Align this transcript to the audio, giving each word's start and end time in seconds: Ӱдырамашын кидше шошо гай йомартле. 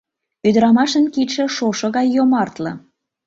Ӱдырамашын 0.47 1.05
кидше 1.13 1.43
шошо 1.55 1.87
гай 1.95 2.07
йомартле. 2.15 2.71